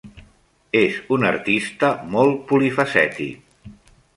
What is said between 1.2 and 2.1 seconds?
artista